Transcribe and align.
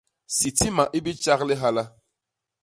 Sitima 0.37 0.85
i 0.97 0.99
bitjak 1.05 1.41
Lihala. 1.49 1.85